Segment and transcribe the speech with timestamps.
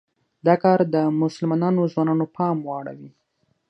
[0.45, 3.09] دا کار د مسلمانو ځوانانو پام واړوي.